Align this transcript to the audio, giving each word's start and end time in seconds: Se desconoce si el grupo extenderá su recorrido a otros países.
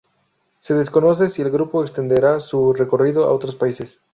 Se 0.61 0.73
desconoce 0.73 1.27
si 1.27 1.43
el 1.43 1.51
grupo 1.51 1.83
extenderá 1.83 2.39
su 2.39 2.73
recorrido 2.73 3.23
a 3.25 3.31
otros 3.33 3.55
países. 3.55 4.01